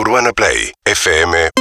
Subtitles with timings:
[0.00, 1.52] UrbanaPlayFM.com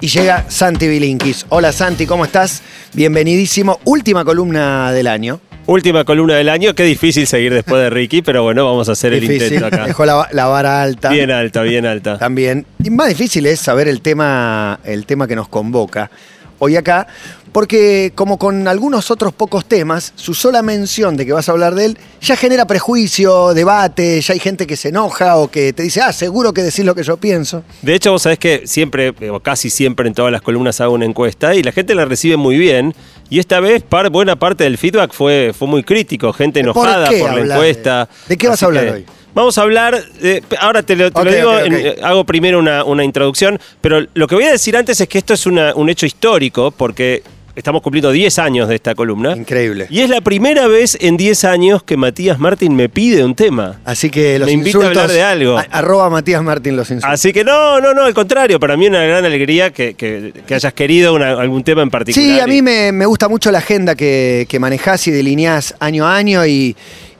[0.00, 1.44] Y llega Santi Bilinkis.
[1.48, 2.62] Hola Santi, ¿cómo estás?
[2.92, 3.80] Bienvenidísimo.
[3.84, 5.40] Última columna del año.
[5.66, 9.12] Última columna del año, qué difícil seguir después de Ricky, pero bueno, vamos a hacer
[9.14, 9.86] el intento acá.
[9.86, 11.08] Dejó la, la vara alta.
[11.08, 12.16] Bien alta, bien alta.
[12.16, 12.64] También.
[12.78, 16.12] Y más difícil es saber el tema, el tema que nos convoca
[16.58, 17.06] hoy acá,
[17.52, 21.74] porque como con algunos otros pocos temas, su sola mención de que vas a hablar
[21.74, 25.82] de él ya genera prejuicio, debate, ya hay gente que se enoja o que te
[25.82, 27.62] dice, ah, seguro que decís lo que yo pienso.
[27.82, 31.04] De hecho, vos sabés que siempre, o casi siempre en todas las columnas hago una
[31.04, 32.94] encuesta y la gente la recibe muy bien.
[33.30, 37.08] Y esta vez par- buena parte del feedback fue, fue muy crítico, gente ¿Por enojada
[37.10, 38.08] por, la de- encuesta.
[38.28, 39.06] de qué vas a hablar que hoy?
[39.34, 42.58] Vamos a hablar, de- ahora te lo, te lo Ok, digo, en- eh, hago primero
[42.58, 45.74] una, una introducción, pero lo que voy a decir antes es que esto es una-
[45.74, 47.22] un hecho histórico porque
[47.56, 49.34] estamos cumpliendo 10 años de esta columna.
[49.36, 49.86] Increíble.
[49.90, 53.80] Y es la primera vez en 10 años que Matías Martín me pide un tema.
[53.84, 55.58] Así que los Me invita a hablar de algo.
[55.58, 57.10] a- arroba Matías Martín los insultos.
[57.12, 60.32] Así que no, no, no, al contrario, para mí es una gran alegría que, que-
[60.46, 62.28] que hayas querido una- algún tema en particular.
[62.28, 66.06] Sí, a mí me, me gusta mucho la agenda que, que manejás y delineás año
[66.06, 66.76] a año y,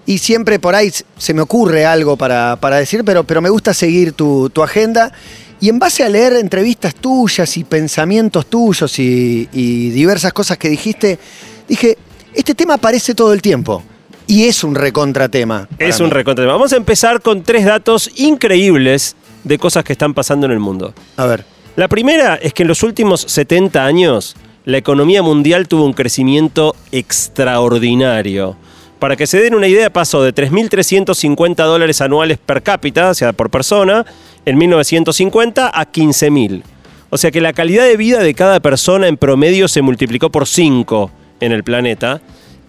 [0.07, 3.75] y siempre por ahí se me ocurre algo para, para decir, pero, pero me gusta
[3.75, 5.13] seguir tu, tu agenda.
[5.61, 10.69] Y en base a leer entrevistas tuyas y pensamientos tuyos y, y diversas cosas que
[10.69, 11.19] dijiste,
[11.67, 11.99] dije,
[12.35, 13.83] este tema aparece todo el tiempo.
[14.29, 15.69] Y es un recontratema.
[15.79, 16.13] Es un mí.
[16.13, 16.47] recontra.
[16.47, 20.95] Vamos a empezar con tres datos increíbles de cosas que están pasando en el mundo.
[21.17, 21.45] A ver.
[21.77, 24.35] La primera es que en los últimos 70 años
[24.65, 28.57] la economía mundial tuvo un crecimiento extraordinario.
[28.99, 33.33] Para que se den una idea, pasó de 3.350 dólares anuales per cápita, o sea,
[33.33, 34.07] por persona,
[34.45, 36.63] en 1950 a 15.000.
[37.11, 40.47] O sea que la calidad de vida de cada persona en promedio se multiplicó por
[40.47, 42.21] 5 en el planeta.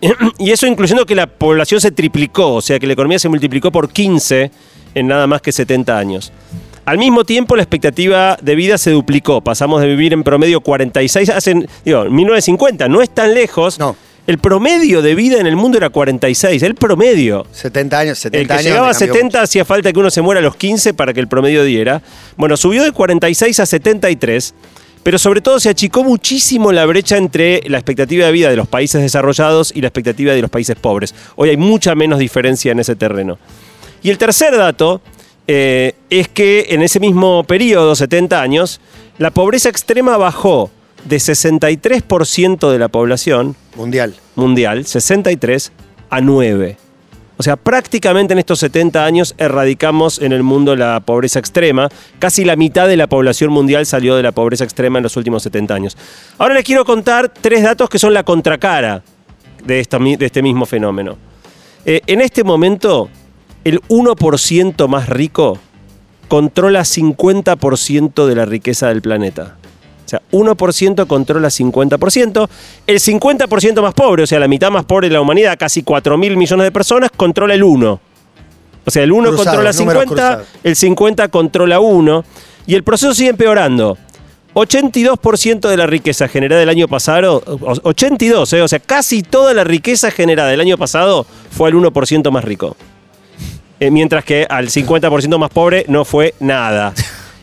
[0.39, 3.71] Y eso incluyendo que la población se triplicó, o sea que la economía se multiplicó
[3.71, 4.51] por 15
[4.93, 6.31] en nada más que 70 años.
[6.85, 9.41] Al mismo tiempo, la expectativa de vida se duplicó.
[9.41, 13.77] Pasamos de vivir en promedio 46, hace, digo, en 1950, no es tan lejos.
[13.77, 13.95] No.
[14.27, 17.47] El promedio de vida en el mundo era 46, el promedio.
[17.49, 18.63] 70 años, 70 El que años.
[18.65, 21.13] llegaba a me cambió 70 hacía falta que uno se muera a los 15 para
[21.13, 22.01] que el promedio diera.
[22.35, 24.53] Bueno, subió de 46 a 73,
[25.01, 28.67] pero sobre todo se achicó muchísimo la brecha entre la expectativa de vida de los
[28.67, 31.15] países desarrollados y la expectativa de los países pobres.
[31.37, 33.39] Hoy hay mucha menos diferencia en ese terreno.
[34.03, 35.01] Y el tercer dato
[35.47, 38.81] eh, es que en ese mismo periodo, 70 años,
[39.19, 40.69] la pobreza extrema bajó
[41.07, 44.15] de 63% de la población Mundial.
[44.35, 45.71] mundial, 63
[46.09, 46.77] a 9.
[47.39, 51.87] O sea, prácticamente en estos 70 años erradicamos en el mundo la pobreza extrema.
[52.17, 55.43] Casi la mitad de la población mundial salió de la pobreza extrema en los últimos
[55.43, 55.97] 70 años.
[56.39, 59.03] Ahora les quiero contar tres datos que son la contracara
[59.63, 61.17] de, esta de este mismo fenómeno.
[61.85, 63.09] Eh, en este momento,
[63.63, 65.59] el 1% más rico
[66.27, 69.57] controla 50% de la riqueza del planeta.
[70.07, 72.49] O sea, 1% controla 50%.
[72.87, 76.17] El 50% más pobre, o sea, la mitad más pobre de la humanidad, casi 4
[76.17, 77.99] mil millones de personas, controla el 1.
[78.85, 80.05] O sea, el 1 Cruzados, controla números 50,
[80.37, 80.47] cruzados.
[80.63, 82.23] el 50 controla 1.
[82.67, 83.97] Y el proceso sigue empeorando.
[84.53, 89.53] 82% de la riqueza generada el año pasado, o- 82, eh, o sea, casi toda
[89.53, 92.75] la riqueza generada el año pasado fue al 1% más rico.
[93.79, 96.93] Eh, mientras que al 50% más pobre no fue nada.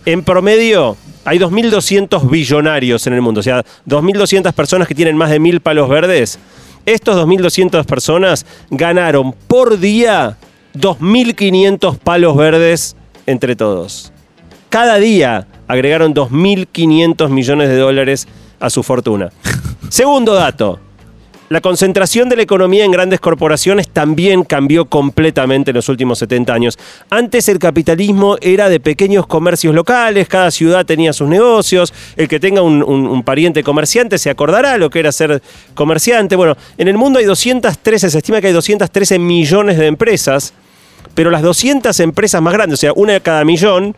[0.06, 5.31] En promedio, hay 2.200 billonarios en el mundo, o sea, 2.200 personas que tienen más
[5.31, 6.39] de 1.000 palos verdes.
[6.87, 10.37] Estos 2.200 personas ganaron por día
[10.75, 12.97] 2.500 palos verdes
[13.27, 14.12] entre todos.
[14.69, 18.29] Cada día agregaron 2.500 millones de dólares
[18.61, 19.31] a su fortuna.
[19.89, 20.81] Segundo dato.
[21.50, 26.55] La concentración de la economía en grandes corporaciones también cambió completamente en los últimos 70
[26.55, 26.78] años.
[27.10, 32.41] Antes el capitalismo era de pequeños comercios locales, cada ciudad tenía sus negocios, el que
[32.41, 35.43] tenga un, pariente comerciante se acordará lo que era ser
[35.75, 36.34] comerciante.
[36.34, 40.55] Bueno, en el mundo hay 213, se estima que hay 213 millones de empresas,
[41.15, 43.94] pero las 200 empresas más grandes, o sea, una de cada millón,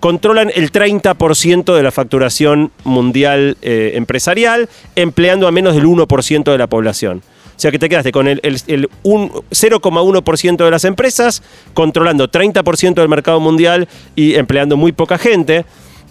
[0.00, 6.58] controlan el 30% de la facturación mundial eh, empresarial, empleando a menos del 1% de
[6.58, 7.22] la población.
[7.56, 11.42] O sea que te quedaste con el, el- el un- 0,1% de las empresas,
[11.74, 15.64] controlando 30% del mercado mundial y empleando muy poca gente.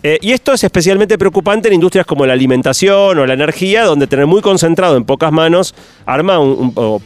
[0.03, 4.05] Eh, y esto es especialmente preocupante en industrias como la alimentación o la energía, donde
[4.07, 5.73] tener muy concentrado en pocas manos
[6.05, 7.01] arma un, un- o,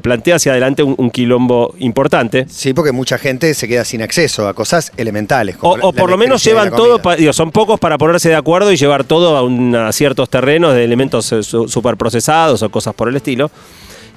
[0.00, 2.46] plantea hacia adelante un, un quilombo importante.
[2.48, 5.54] Sí, porque mucha gente se queda sin acceso a cosas elementales.
[5.56, 8.28] O, como o la por lo menos llevan todo, pa- digo, son pocos para ponerse
[8.28, 12.62] de acuerdo y llevar todo a, un- a ciertos terrenos de elementos eh, su- superprocesados
[12.62, 13.50] o cosas por el estilo.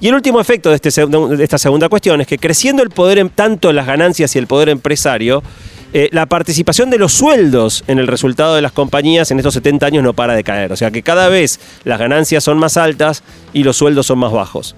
[0.00, 3.18] Y el último efecto de, este, de esta segunda cuestión es que creciendo el poder,
[3.18, 5.42] en, tanto las ganancias y el poder empresario,
[5.98, 9.86] eh, la participación de los sueldos en el resultado de las compañías en estos 70
[9.86, 10.70] años no para de caer.
[10.70, 13.22] O sea que cada vez las ganancias son más altas
[13.54, 14.76] y los sueldos son más bajos.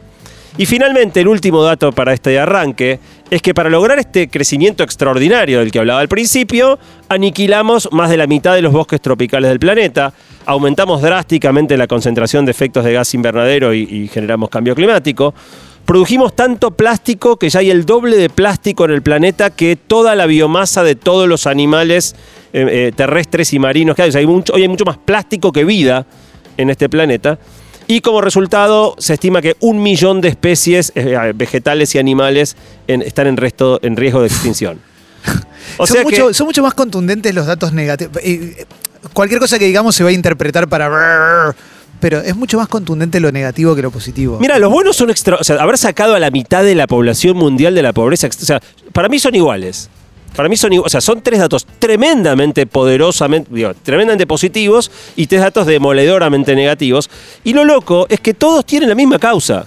[0.58, 3.00] Y finalmente, el último dato para este arranque
[3.30, 6.78] es que para lograr este crecimiento extraordinario del que hablaba al principio,
[7.08, 10.12] aniquilamos más de la mitad de los bosques tropicales del planeta,
[10.46, 15.34] aumentamos drásticamente la concentración de efectos de gas invernadero y, y generamos cambio climático,
[15.88, 20.14] produjimos tanto plástico que ya hay el doble de plástico en el planeta que toda
[20.14, 22.14] la biomasa de todos los animales
[22.52, 24.11] eh, eh, terrestres y marinos que hay.
[24.11, 26.05] O sea, hay mucho- hoy hay mucho más plástico que vida
[26.58, 27.38] en este planeta.
[27.87, 32.55] Y como resultado, se estima que un millón de especies eh, vegetales y animales
[32.87, 34.79] en- están en, resto, en riesgo de extinción.
[35.79, 38.14] O son, sea mucho, que, son mucho más contundentes los datos negativos.
[38.23, 38.67] Eh,
[39.14, 41.55] Cualquier cosa que digamos se va a interpretar para...
[42.00, 44.38] Pero es mucho más contundente lo negativo que lo positivo.
[44.40, 45.36] mira, los buenos son extra.
[45.36, 48.28] O sea, haber sacado a la mitad de la población mundial de la pobreza.
[48.28, 48.60] O sea,
[48.92, 49.90] para mí son iguales.
[50.36, 50.86] Para mí son iguales.
[50.86, 57.10] O sea, son tres datos tremendamente poderosamente, digo, tremendamente positivos y tres datos demoledoramente negativos.
[57.42, 59.66] Y lo loco es que todos tienen la misma causa.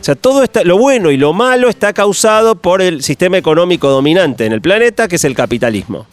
[0.00, 3.88] O sea, todo está, lo bueno y lo malo está causado por el sistema económico
[3.88, 6.06] dominante en el planeta, que es el capitalismo.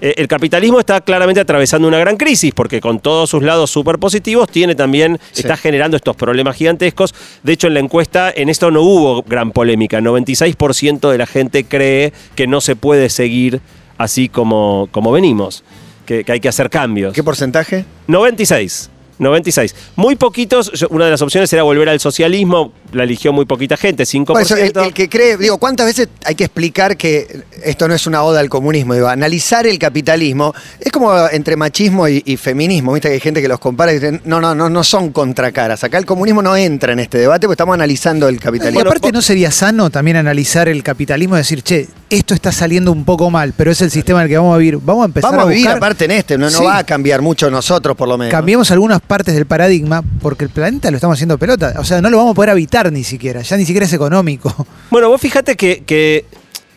[0.00, 3.98] Eh, el capitalismo está claramente atravesando una gran crisis porque con todos sus lados súper
[3.98, 5.42] positivos tiene también, Sí.
[5.42, 7.14] está generando estos problemas gigantescos.
[7.42, 10.00] De hecho, en la encuesta en esto no hubo gran polémica.
[10.00, 13.60] 96% de la gente cree que no se puede seguir
[13.98, 15.62] así como, como venimos,
[16.06, 17.12] que, que hay que hacer cambios.
[17.12, 17.84] ¿Qué porcentaje?
[18.06, 18.90] 96.
[19.20, 19.74] 96.
[19.96, 23.76] Muy poquitos, yo- una de las opciones era volver al socialismo, la eligió muy poquita
[23.76, 24.24] gente, 5%.
[24.32, 27.94] Por eso, el, el que cree, digo, ¿cuántas veces hay que explicar que esto no
[27.94, 28.94] es una oda al comunismo?
[28.94, 33.40] Digo, analizar el capitalismo es como entre machismo y, y feminismo, viste que hay gente
[33.42, 35.84] que los compara y dicen, no, no, no, no son contracaras.
[35.84, 38.80] Acá el comunismo no entra en este debate porque estamos analizando el y capitalismo.
[38.80, 43.04] aparte no sería sano también analizar el capitalismo y decir, che, esto está saliendo un
[43.04, 44.78] poco mal, pero es el sistema en el que vamos a vivir.
[44.82, 46.64] Vamos a empezar Vamos a vivir buscar- aparte en este, no, no Sí.
[46.64, 48.32] va a cambiar mucho nosotros por lo menos.
[48.32, 51.74] Cambiemos algunas partes del paradigma porque el planeta lo estamos haciendo pelota.
[51.78, 53.42] O sea, no lo vamos a poder habitar ni siquiera.
[53.42, 54.54] Ya ni siquiera es económico.
[54.90, 56.24] Bueno, vos fíjate que, que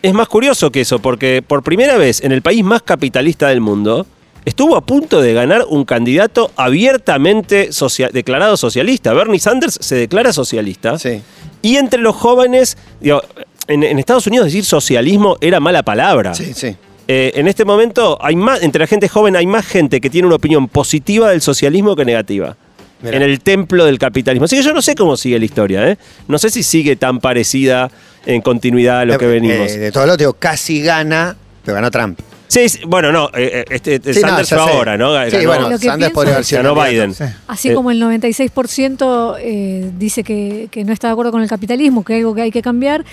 [0.02, 3.62] es más curioso que eso, porque por primera vez en el país más capitalista del
[3.62, 4.06] mundo,
[4.46, 9.14] estuvo a punto de ganar un candidato abiertamente socia- declarado socialista.
[9.14, 10.98] Bernie Sanders se declara socialista.
[11.00, 11.22] Sí.
[11.62, 13.22] Y entre los jóvenes, digo,
[13.68, 16.34] en, en Estados Unidos decir socialismo era mala palabra.
[16.36, 16.76] Sí, sí.
[17.08, 20.26] Eh, en este momento, hay más, entre la gente joven hay más gente que tiene
[20.28, 22.56] una opinión positiva del socialismo que negativa.
[23.02, 23.18] Mirá.
[23.18, 24.46] En el templo del capitalismo.
[24.46, 25.98] Así que yo no sé cómo sigue la historia, ¿eh?
[26.30, 27.92] No sé si sigue tan parecida
[28.26, 29.72] en continuidad a lo que Eh, venimos.
[29.72, 31.36] eh, de todos los digo, casi gana,
[31.66, 32.18] pero ganó Trump.
[32.48, 34.78] Sí, sí, bueno, no, eh, eh, este, este Sí, no, Sanders ya fue sé.
[34.78, 35.14] ahora, ¿no?
[35.26, 37.08] Sí, Ganó- bueno, Lo que Sanders pienso podría haber es- sido Ganó candidato.
[37.08, 37.14] Biden.
[37.16, 37.36] Sí.
[37.48, 37.74] Así Eh.
[37.74, 42.14] como el 96% eh, dice que, que no está de acuerdo con el capitalismo, que
[42.14, 43.04] es algo que hay que cambiar,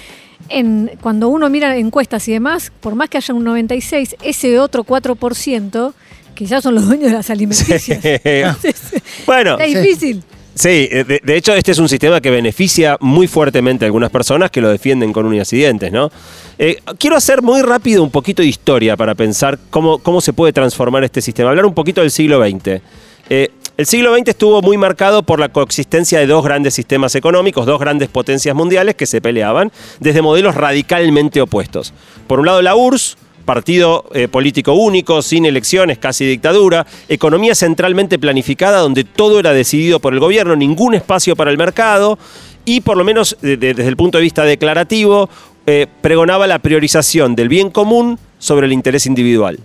[0.48, 4.84] en, cuando uno mira encuestas y demás, por más que haya un 96, ese otro
[4.84, 5.94] 4%,
[6.34, 8.00] que ya son los dueños de las alimenticias.
[8.02, 8.76] Entonces,
[9.26, 10.22] bueno, está difícil.
[10.60, 14.50] Sí, eh, de, hecho este es un sistema que beneficia muy fuertemente a algunas personas
[14.50, 16.12] que lo defienden con uñas y dientes, ¿no?
[16.58, 20.52] Eh, quiero hacer muy rápido un poquito de historia para pensar cómo, cómo se puede
[20.52, 21.48] transformar este sistema.
[21.48, 22.82] Hablar un poquito del siglo XX.
[23.30, 23.48] Eh,
[23.78, 27.80] el siglo XX estuvo muy marcado por la coexistencia de dos grandes sistemas económicos, dos
[27.80, 31.94] grandes potencias mundiales que se peleaban desde modelos radicalmente opuestos.
[32.26, 38.18] Por un lado la URSS, partido eh, político único, sin elecciones, casi dictadura, economía centralmente
[38.18, 42.18] planificada donde todo era decidido por el gobierno, ningún espacio para el mercado
[42.64, 45.28] y por lo menos de- de- desde el punto de vista declarativo
[45.66, 49.59] eh, pregonaba la priorización del bien común sobre el interés individual.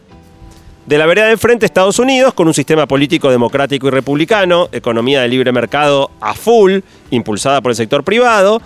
[0.86, 5.22] De la vereda de enfrente, Estados Unidos, con un sistema político democrático y republicano, economía
[5.22, 6.80] de libre mercado a full,
[7.10, 8.62] impulsada por el sector privado,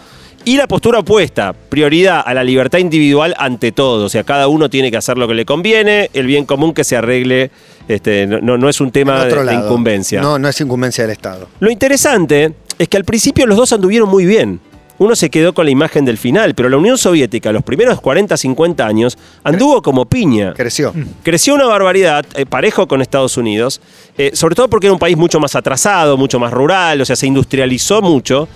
[0.46, 4.06] y la postura opuesta, prioridad a la libertad individual ante todo.
[4.06, 6.84] O sea, cada uno tiene que hacer lo que le conviene, el bien común que
[6.84, 7.52] se arregle,
[7.88, 10.22] este, no, no- es un tema de, otro de incumbencia.
[10.22, 11.48] No, no es incumbencia del Estado.
[11.60, 14.60] Lo interesante es que al principio los dos anduvieron muy bien.
[14.98, 18.36] Uno se quedó con la imagen del final, pero la Unión Soviética, los primeros 40,
[18.36, 20.54] 50 años, anduvo como piña.
[20.56, 20.94] Creció.
[21.24, 23.80] Creció una barbaridad, eh, parejo con Estados Unidos,
[24.18, 27.16] eh, sobre todo porque era un país mucho más atrasado, mucho más rural, o sea,
[27.16, 28.50] se industrializó mucho.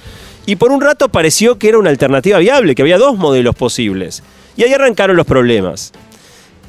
[0.45, 4.23] Y por un rato pareció que era una alternativa viable, que había dos modelos posibles.
[4.57, 5.91] Y ahí arrancaron los problemas.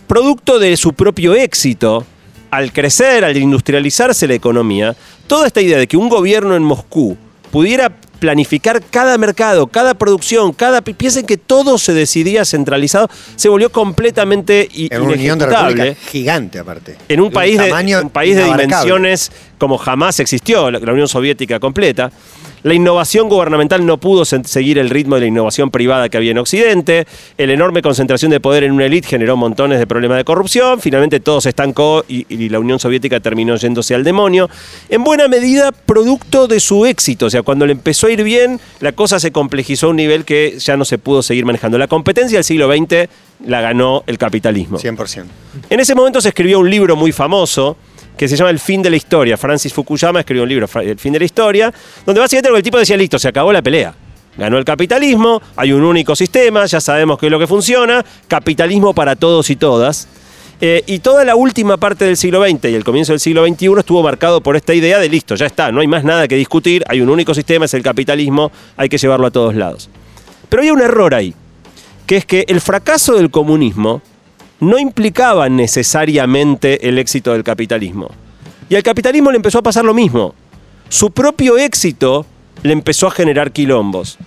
[0.06, 2.04] Producto de su propio éxito,
[2.50, 4.94] al crecer, al industrializarse la economía,
[5.26, 7.16] toda esta idea de que un gobierno en Moscú
[7.50, 7.90] pudiera
[8.20, 10.80] planificar cada mercado, cada producción, cada...
[10.82, 15.98] pi- Piensen que todo se decidía centralizado, se volvió completamente En una unión de repúblicas
[16.10, 16.96] gigante, aparte.
[17.08, 22.10] en un país, de, un país de dimensiones como jamás existió, la Unión Soviética completa.
[22.64, 26.30] La innovación gubernamental no pudo se- seguir el ritmo de la innovación privada que había
[26.30, 27.06] en Occidente.
[27.36, 30.80] La enorme concentración de poder en una élite generó montones de problemas de corrupción.
[30.80, 34.48] Finalmente todo se estancó y, y la Unión Soviética terminó yéndose al demonio.
[34.88, 37.26] En buena medida, producto de su éxito.
[37.26, 40.24] O sea, cuando le empezó a ir bien, la cosa se complejizó a un nivel
[40.24, 41.76] que ya no se pudo seguir manejando.
[41.76, 43.10] La competencia del siglo XX
[43.46, 44.78] la ganó el capitalismo.
[44.78, 45.24] 100%.
[45.68, 47.76] En ese momento se escribió un libro muy famoso
[48.16, 49.36] que se llama El fin de la historia.
[49.36, 51.72] Francis Fukuyama escribió un libro, El fin de la historia,
[52.06, 53.94] donde básicamente el tipo decía, listo, se acabó la pelea.
[54.36, 58.92] Ganó el capitalismo, hay un único sistema, ya sabemos qué es lo que funciona, capitalismo
[58.92, 60.08] para todos y todas.
[60.60, 63.72] Eh, y toda la última parte del siglo XX y el comienzo del siglo XXI
[63.78, 66.84] estuvo marcado por esta idea de listo, ya está, no hay más nada que discutir,
[66.88, 69.90] hay un único sistema, es el capitalismo, hay que llevarlo a todos lados.
[70.48, 71.34] Pero hay un error ahí,
[72.06, 74.00] que es que el fracaso del comunismo
[74.60, 78.10] no implicaba necesariamente el éxito del capitalismo.
[78.68, 80.34] Y al capitalismo le empezó a pasar lo mismo.
[80.88, 82.26] Su propio éxito
[82.62, 84.18] le empezó a generar quilombos.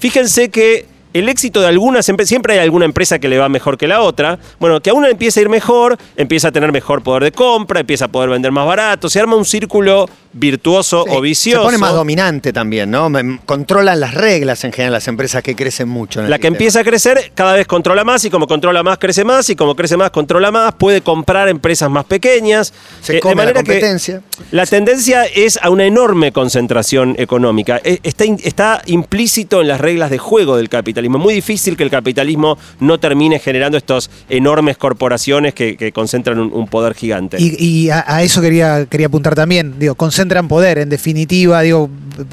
[0.00, 0.86] Fíjense que
[1.18, 4.00] el éxito de algunas empresas, siempre hay alguna empresa que le va mejor que la
[4.00, 4.38] otra.
[4.58, 7.80] Bueno, que a una empieza a ir mejor, empieza a tener mejor poder de compra,
[7.80, 11.60] empieza a poder vender más barato, se arma un círculo virtuoso Sí, o vicioso.
[11.62, 13.10] Se pone más dominante también, ¿no?
[13.46, 16.20] Controlan las reglas en general las empresas que crecen mucho.
[16.20, 16.48] La que sistema.
[16.54, 19.74] empieza a crecer cada vez controla más y como controla más crece más y como
[19.74, 22.72] crece más controla más, puede comprar empresas más pequeñas.
[23.02, 24.22] Se Eh, come la que competencia.
[24.50, 27.80] la tendencia es a una enorme concentración económica.
[27.84, 31.07] Eh, Está, está implícito en las reglas de juego del capitalismo.
[31.16, 36.38] Es muy difícil que el capitalismo no termine generando estas enormes corporaciones que, que concentran
[36.38, 37.38] un, un poder gigante.
[37.40, 39.78] Y, y a, a eso quería, quería apuntar también.
[39.78, 41.62] Digo, concentran poder, en definitiva.
[41.62, 41.88] Digo,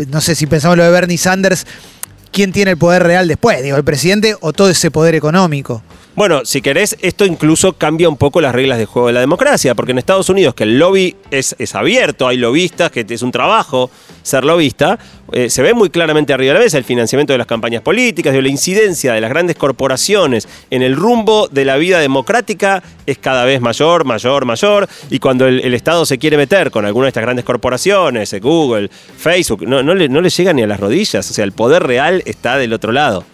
[0.10, 1.66] no sé si pensamos lo de Bernie Sanders,
[2.32, 3.64] ¿quién tiene el poder real después?
[3.64, 5.82] Digo, ¿el presidente o todo ese poder económico?
[6.16, 9.76] Bueno, si querés, esto incluso cambia un poco las reglas de juego de la democracia,
[9.76, 13.34] porque en Estados Unidos, que el lobby es, es abierto, hay lobistas, que es un
[13.34, 13.92] trabajo
[14.24, 14.98] ser lobista,
[15.32, 18.32] eh, se ve muy claramente arriba de la mesa el financiamiento de las campañas políticas,
[18.32, 23.18] digo, la incidencia de las grandes corporaciones en el rumbo de la vida democrática es
[23.18, 27.06] cada vez mayor, mayor, mayor, y cuando el, el Estado se quiere meter con alguna
[27.06, 30.68] de estas grandes corporaciones, eh, Google, Facebook, no, no le, no le llega ni a
[30.68, 33.26] las rodillas, o sea, el poder real está del otro lado.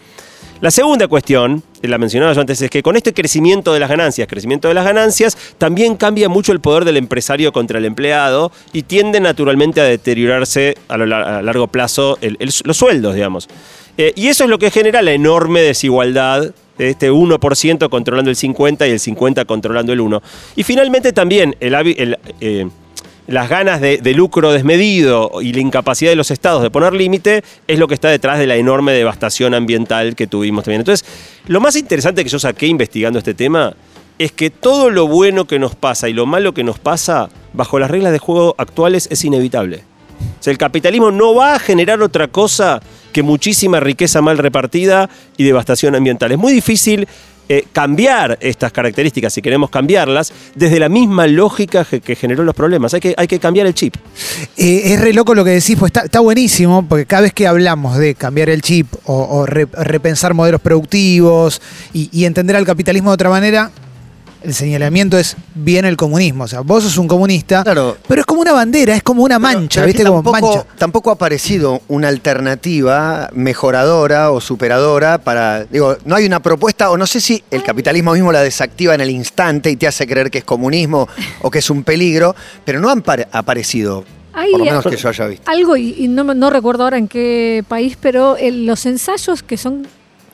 [0.62, 4.28] La segunda cuestión, la mencionaba yo antes, es que con este crecimiento de las ganancias,
[4.28, 8.84] crecimiento de las ganancias, también cambia mucho el poder del empresario contra el empleado y
[8.84, 12.20] tiende naturalmente a deteriorarse a, lo largo plazo
[12.64, 13.50] los sueldos, digamos.
[13.98, 18.88] Eh, y eso es lo que genera la enorme desigualdad, este 1% controlando el 50
[18.88, 20.22] y el 50 controlando el 1.
[20.58, 22.68] Y finalmente también el, eh,
[23.32, 27.80] las ganas de, lucro desmedido y la incapacidad de los estados de poner límite es
[27.80, 30.82] lo que está detrás de la enorme devastación ambiental que tuvimos también.
[30.82, 31.08] Entonces,
[31.48, 33.74] lo más interesante que yo saqué investigando este tema
[34.20, 37.80] es que todo lo bueno que nos pasa y lo malo que nos pasa bajo
[37.80, 39.84] las reglas de juego actuales es inevitable.
[40.40, 45.10] O sea, el capitalismo no va a generar otra cosa que muchísima riqueza mal repartida
[45.38, 46.32] y devastación ambiental.
[46.32, 47.08] Es muy difícil
[47.50, 52.94] eh, cambiar estas características, si queremos cambiarlas, desde la misma lógica que, generó los problemas.
[52.94, 53.96] Hay que, hay que cambiar el chip.
[54.58, 57.48] Eh, es re loco lo que decís, pues está, está buenísimo, porque cada vez que
[57.48, 61.62] hablamos de cambiar el chip o, o re- repensar modelos productivos
[61.94, 63.72] y, y entender al capitalismo de otra manera,
[64.44, 66.46] el señalamiento es bien el comunismo.
[66.46, 67.98] O sea, vos sos un comunista, Claro.
[68.08, 70.04] pero es como una bandera, es como una mancha, Pero ¿viste?
[70.04, 70.76] Como tampoco, mancha.
[70.78, 75.66] tampoco ha aparecido una alternativa mejoradora o superadora para.
[75.66, 79.02] Digo, no hay una propuesta, o no sé si el capitalismo mismo la desactiva en
[79.02, 81.08] el instante y te hace creer que es comunismo
[81.42, 84.98] o que es un peligro, pero no han pare- aparecido, Hay por lo menos que
[84.98, 85.50] yo haya visto.
[85.52, 89.44] algo, y, y no, me- no recuerdo ahora en qué país, pero el- los ensayos
[89.44, 89.88] que son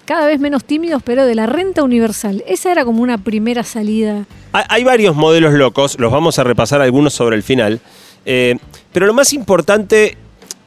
[0.08, 2.44] cada vez menos tímidos, pero de la renta universal.
[2.48, 4.26] Esa era como una primera salida.
[4.54, 7.80] Hay, hay varios modelos locos, los vamos a repasar algunos sobre el final,
[8.26, 8.56] eh,
[8.92, 10.18] pero lo más importante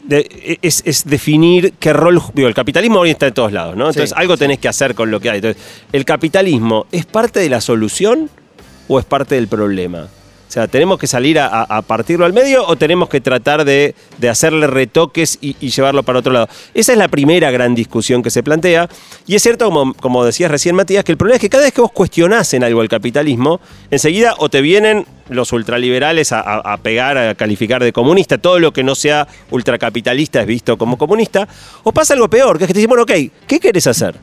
[0.05, 2.21] de- es, es definir qué rol...
[2.35, 3.87] Digo, el capitalismo hoy está en todos lados, ¿no?
[3.89, 5.37] Entonces Sí, algo tenés que hacer con lo que hay.
[5.39, 5.61] Entonces,
[5.93, 8.31] ¿el capitalismo es parte de la solución
[8.89, 10.07] o es parte del problema?
[10.51, 14.29] O sea, ¿tenemos que salir a, partirlo al medio o tenemos que tratar de, de
[14.29, 16.49] hacerle retoques y, llevarlo para otro lado?
[16.75, 18.89] Esa es la primera gran discusión que se plantea.
[19.29, 21.73] Y es cierto, como, como decías recién, Matías, que el problema es que cada vez
[21.73, 23.61] que vos cuestionás en algo el capitalismo,
[23.93, 28.83] enseguida o te vienen los ultraliberales a pegar, a calificar de comunista, todo lo que
[28.83, 31.47] no sea ultracapitalista es visto como comunista,
[31.85, 33.13] o pasa algo peor, que es que te dicen, bueno, ok,
[33.47, 34.17] ¿qué querés hacer?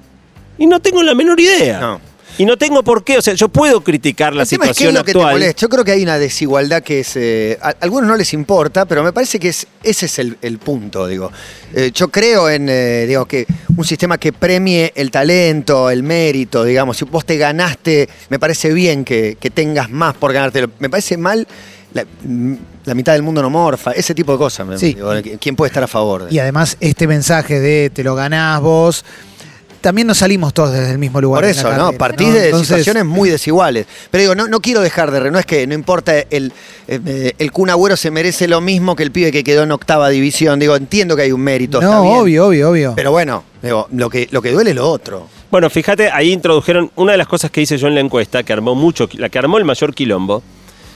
[0.57, 1.79] Y no tengo la menor idea.
[1.79, 2.16] No.
[2.39, 4.93] Y no tengo por qué, o sea, yo puedo criticar la El es situación es
[4.95, 5.33] lo que te actual.
[5.33, 5.59] molesta.
[5.61, 7.15] Yo creo que hay una desigualdad que es.
[7.15, 10.59] eh, a, algunos no les importa, pero me parece que es, ese es el, el
[10.59, 11.31] punto, digo.
[11.73, 16.63] Eh, yo creo en eh, digo, que un sistema que premie el talento, el mérito,
[16.63, 16.97] digamos.
[16.97, 20.67] Si vos te ganaste, me parece bien que, que tengas más por ganarte.
[20.79, 21.47] Me parece mal
[21.93, 22.05] la,
[22.85, 24.67] la mitad del mundo no morfa, ese tipo de cosas.
[24.67, 24.93] me- Sí.
[24.93, 26.25] digo, ¿Quién puede estar a favor?
[26.27, 29.03] de- Y además este mensaje de te lo ganás vos,
[29.81, 31.41] también nos salimos todos desde el mismo lugar.
[31.43, 31.77] Por eso, ¿no?
[31.85, 32.33] carrera, Partís ¿no?
[32.33, 33.85] de Entonces, situaciones muy desiguales.
[34.11, 36.51] Pero digo, no, no quiero dejar de re, no es que no importa el,
[36.87, 40.09] eh, el Kun Agüero se merece lo mismo que el pibe que quedó en octava
[40.09, 40.59] división.
[40.59, 41.79] Digo, entiendo que hay un mérito.
[41.81, 42.15] está No, bien.
[42.15, 42.93] obvio, obvio, obvio.
[42.95, 45.27] Pero bueno, digo, lo que, lo que duele es lo otro.
[45.49, 48.51] Bueno, fíjate, ahí introdujeron una de las cosas que hice yo en la encuesta, que
[48.53, 50.43] armó mucho, la que armó el mayor quilombo,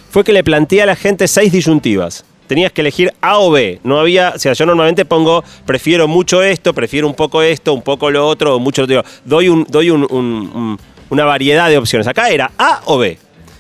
[0.10, 2.26] fue que le planteé a la gente seis disyuntivas.
[2.52, 3.80] Tenías que elegir A o B.
[3.86, 7.82] No había, o sea, yo normalmente pongo, prefiero mucho esto, prefiero un poco esto, un
[7.82, 10.80] poco lo otro, mucho digo, doy un, doy un- un- un-
[11.12, 12.08] una variedad de opciones.
[12.08, 13.18] Acá era A o B.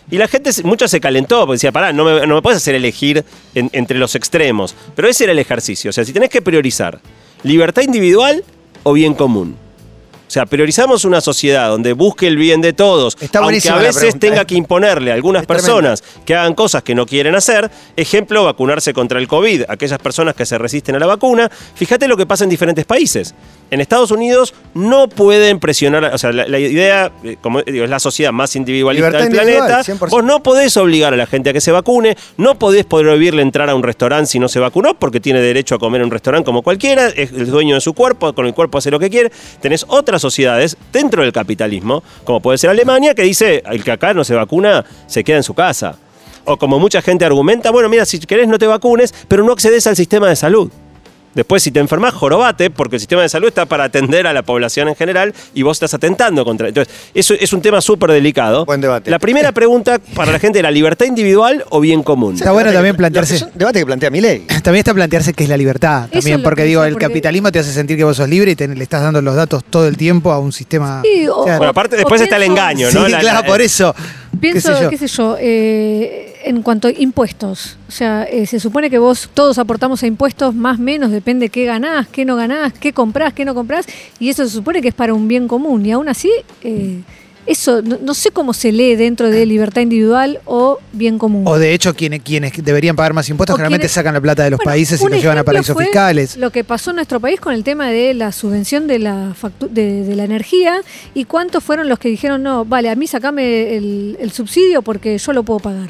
[0.09, 2.75] Y la gente, mucho se calentó, porque decía, pará, no me, no me puedes hacer
[2.75, 3.23] elegir
[3.55, 4.75] en- entre los extremos.
[4.93, 5.87] Pero ese era el ejercicio.
[5.89, 6.99] O sea, si tenés que priorizar
[7.43, 8.43] libertad individual
[8.83, 9.55] o bien común.
[10.31, 14.17] O sea, priorizamos una sociedad donde busque el bien de todos, Está aunque a veces
[14.17, 14.45] tenga ¿eh?
[14.45, 17.69] que imponerle a algunas personas que hagan cosas que no quieren hacer.
[17.97, 21.51] Ejemplo, vacunarse contra el COVID, aquellas personas que se resisten a la vacuna.
[21.75, 23.35] Fíjate lo que pasa en diferentes países.
[23.71, 27.89] En Estados Unidos no pueden presionar, o sea, la, la idea, eh, como digo, es
[27.89, 29.81] la sociedad más individualista Libertad del planeta.
[29.81, 30.09] 100%.
[30.09, 33.69] Vos no podés obligar a la gente a que se vacune, no podés prohibirle entrar
[33.69, 36.45] a un restaurante si no se vacunó, porque tiene derecho a comer en un restaurante
[36.45, 39.31] como cualquiera, es el dueño de su cuerpo, con el cuerpo hace lo que quiere.
[39.61, 44.13] Tenés otras sociedades dentro del capitalismo, como puede ser Alemania, que dice, el que acá
[44.13, 45.95] no se vacuna, se queda en su casa.
[46.43, 49.87] O como mucha gente argumenta, bueno, mira, si querés no te vacunes, pero no accedes
[49.87, 50.69] al sistema de salud.
[51.33, 54.41] Después, si te enfermas, jorobate, porque el sistema de salud está para atender a la
[54.43, 56.67] población en general y vos estás atentando contra.
[56.67, 58.65] Entonces, eso es un tema súper delicado.
[58.65, 59.09] Buen debate.
[59.09, 62.35] La primera pregunta para la gente era: ¿libertad individual o bien común?
[62.35, 64.45] Está bueno también plantearse- Es un debate que plantea mi ley.
[64.63, 66.09] También está plantearse qué es la libertad.
[66.11, 68.51] También, porque que digo, yo, el porque- capitalismo te hace sentir que vos sos libre
[68.51, 71.01] y te- le estás dando los datos todo el tiempo a un sistema.
[71.03, 73.07] Sí, o- Bueno, aparte, después está el engaño, Sí, ¿no?
[73.07, 73.95] La- claro, la- por eso.
[74.39, 75.37] Pienso, qué sé yo.
[75.39, 77.77] eh, en cuanto a impuestos.
[77.87, 81.49] O sea, eh, se supone que vos todos aportamos a impuestos, más o menos, depende
[81.49, 83.85] qué ganás, qué no ganás, qué comprás, qué no comprás,
[84.19, 85.85] y eso se supone que es para un bien común.
[85.85, 86.31] Y aún así,
[86.63, 87.01] eh,
[87.45, 91.43] eso no, no sé cómo se lee dentro de libertad individual o bien común.
[91.47, 94.57] O de hecho, quienes, quienes deberían pagar más impuestos generalmente sacan la plata de los
[94.59, 96.37] Bueno, países y los llevan a paraísos fue fiscales.
[96.37, 99.35] Lo que pasó en nuestro país con el tema de la subvención de la,
[99.69, 100.81] de, de la energía
[101.13, 105.17] y cuántos fueron los que dijeron, no, vale, a mí sacame el, el subsidio porque
[105.17, 105.89] yo lo puedo pagar.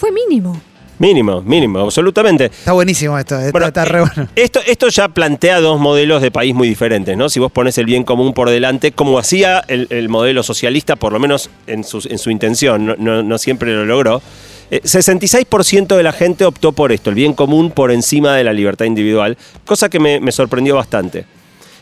[0.00, 0.58] Fue mínimo.
[0.98, 2.46] Mínimo, mínimo, absolutamente.
[2.46, 4.30] Está buenísimo esto, está, Bueno, está re eh, bueno.
[4.34, 7.28] Esto, esto ya plantea dos modelos de país muy diferentes, ¿no?
[7.28, 11.12] Si vos pones el bien común por delante, como hacía el, el modelo socialista, por
[11.12, 14.22] lo menos en su, en su intención, no, no- no siempre lo logró.
[14.70, 18.52] eh, 66% de la gente optó por esto, el bien común por encima de la
[18.52, 19.36] libertad individual,
[19.66, 21.24] cosa que me, me sorprendió bastante.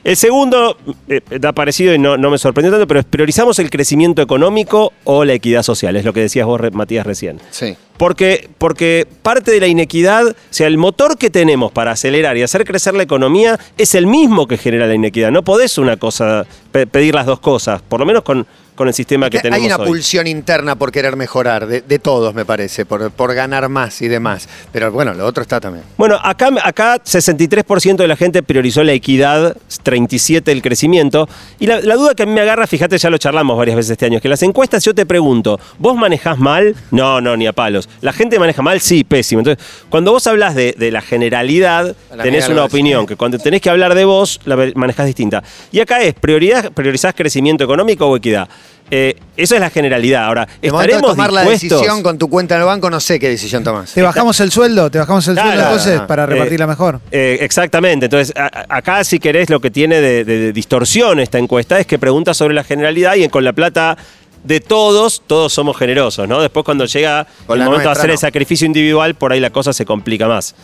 [0.09, 3.69] El segundo eh, da parecido y no, no me sorprendió tanto, pero es priorizamos el
[3.69, 7.39] crecimiento económico o la equidad social, es lo que decías vos, Matías, recién.
[7.51, 7.77] Sí.
[7.99, 12.43] Porque, porque parte de la inequidad, o sea, el motor que tenemos para acelerar y
[12.43, 15.31] hacer crecer la economía es el mismo que genera la inequidad.
[15.31, 18.47] No podés una cosa, pe- pedir las dos cosas, por lo menos con,
[18.79, 19.89] con el sistema que, tenemos Hay una hoy.
[19.89, 24.09] pulsión interna por querer mejorar, de, de todos me parece, por, por ganar más y
[24.09, 24.49] demás.
[24.73, 25.85] Pero bueno, lo otro está también.
[25.97, 31.29] Bueno, acá, acá 63% de la gente priorizó la equidad, 37% el crecimiento.
[31.59, 33.91] Y la, la duda que a mí me agarra, fíjate, ya lo charlamos varias veces
[33.91, 36.77] este año, es que las encuestas yo te pregunto, ¿vos manejás mal?
[36.93, 37.89] No, no, ni a palos.
[38.01, 38.81] ¿La gente maneja mal?
[38.81, 39.41] Sí, pésimo.
[39.41, 43.61] Entonces, cuando vos hablas de, de la generalidad, la tenés una opinión, que cuando tenés
[43.61, 45.43] que hablar de vos, la manejás distinta.
[45.73, 48.49] Y acá es, prioridad, ¿priorizás crecimiento económico o equidad?
[48.91, 50.25] Eh, eso es la generalidad.
[50.25, 51.81] Ahora, De momento de ¿estaremos tomar la dispuestos?
[51.81, 53.93] decisión con tu cuenta en el banco, no sé qué decisión tomás.
[53.93, 54.91] ¿Te bajamos el sueldo?
[54.91, 57.01] ¿Te bajamos el Claro, sueldo entonces no, para eh, repartirla mejor?
[57.11, 58.07] Eh, exactamente.
[58.07, 61.87] Entonces, a- acá si querés lo que tiene de, de- de distorsión esta encuesta es
[61.87, 63.97] que pregunta sobre la generalidad y con la plata
[64.45, 66.41] de todos, todos somos generosos, ¿no?
[66.41, 68.13] Después cuando llega Con el la momento de hacer no.
[68.13, 70.55] el sacrificio individual, por ahí la cosa se complica más.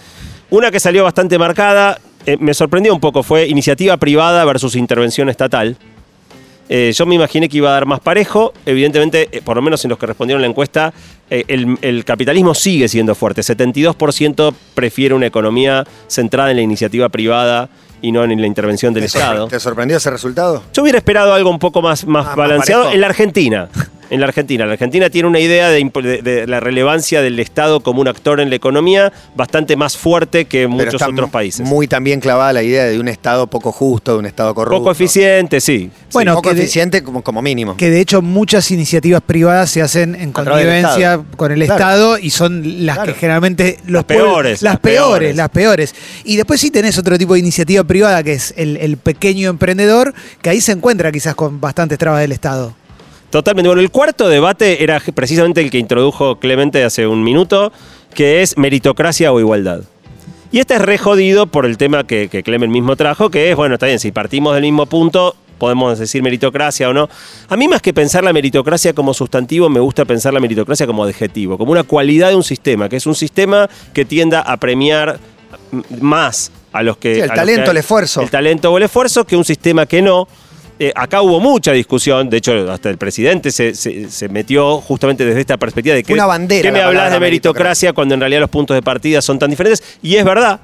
[0.50, 5.28] Una que salió bastante marcada, eh, me sorprendió un poco, fue iniciativa privada versus intervención
[5.28, 5.76] estatal.
[6.68, 8.53] Eh, yo me imaginé que iba a dar más parejo.
[8.64, 10.92] Evidentemente, eh, por lo menos en los que respondieron la encuesta,
[11.31, 13.42] eh, el, el capitalismo sigue siendo fuerte.
[13.42, 17.68] 72% prefiere una economía centrada en la iniciativa privada
[18.03, 19.48] y no en la intervención del ¿Te sorpre- Estado.
[19.48, 20.62] ¿Te sorprendió ese resultado?
[20.74, 23.68] Yo hubiera esperado algo un poco más, más Ah, balanceado en la Argentina.
[24.10, 24.66] En la Argentina.
[24.66, 28.08] La Argentina tiene una idea de, impo- de- de la relevancia del Estado como un
[28.08, 31.66] actor en la economía bastante más fuerte que Pero muchos está otros países.
[31.66, 34.78] Muy también clavada la idea de un Estado poco justo, de un Estado corrupto.
[34.78, 35.90] Poco eficiente, sí.
[36.12, 37.76] Bueno, Sí, poco que de- eficiente como, como mínimo.
[37.76, 41.74] Que de hecho muchas iniciativas privadas se hacen en connivencia con el Claro.
[41.74, 43.12] Estado y son las Claro.
[43.12, 45.36] que generalmente los Las peores, Las, las peores, peores.
[45.36, 45.94] las peores.
[46.24, 50.12] Y después sí tenés otro tipo de iniciativa privada que es el, el pequeño emprendedor,
[50.42, 52.74] que ahí se encuentra quizás con bastantes trabas del Estado.
[53.34, 53.68] Totalmente.
[53.68, 57.72] Bueno, el cuarto debate era precisamente el que introdujo Clemente hace un minuto.
[58.14, 59.80] que es meritocracia o igualdad.
[60.52, 63.56] Y este es re jodido por el tema que, que Clemen mismo trajo, que es,
[63.56, 67.08] bueno, está bien, si partimos del mismo punto, podemos decir meritocracia o no.
[67.48, 71.02] A mí más que pensar la meritocracia como sustantivo, me gusta pensar la meritocracia como
[71.02, 75.18] adjetivo, como una cualidad de un sistema, que es un sistema que tienda a premiar
[76.00, 77.16] más a los que...
[77.16, 78.20] Sí, el a talento, que- el esfuerzo.
[78.22, 80.28] El talento o el esfuerzo que un sistema que no.
[80.78, 85.24] Eh, acá hubo mucha discusión, de hecho hasta el presidente se, se- se metió justamente
[85.24, 88.20] desde esta perspectiva de que Una bandera ¿qué me la hablas de meritocracia cuando en
[88.20, 89.82] realidad los puntos de partida son tan diferentes?
[90.02, 90.58] Y es verdad.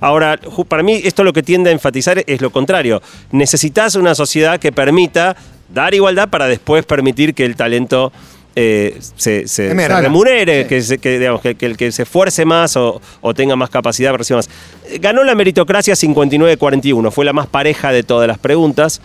[0.00, 3.02] Ahora, para mí esto lo que tiende a enfatizar es lo contrario.
[3.32, 5.36] Necesitas una sociedad que permita
[5.68, 8.10] dar igualdad para después permitir que el talento
[8.56, 10.68] eh, se, se- remunere, Sí.
[10.70, 13.68] que, se- que, digamos, que- que el que se esfuerce más o, o tenga más
[13.68, 14.48] capacidad, reciba más.
[14.88, 19.02] Eh, Ganó la meritocracia 59-41, fue la más pareja de todas las preguntas.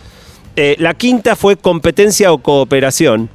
[0.58, 3.28] Eh, la quinta fue competencia o cooperación.